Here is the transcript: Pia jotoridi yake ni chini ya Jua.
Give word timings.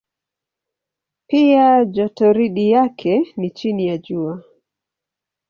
Pia 1.27 1.85
jotoridi 1.85 2.71
yake 2.71 3.33
ni 3.37 3.49
chini 3.51 3.87
ya 3.87 3.97
Jua. 3.97 4.43